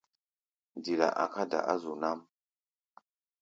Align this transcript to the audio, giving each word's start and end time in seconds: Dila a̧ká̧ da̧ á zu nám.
Dila 0.83 1.09
a̧ká̧ 1.23 1.43
da̧ 1.51 1.59
á 1.71 1.75
zu 1.81 1.93
nám. 2.01 2.19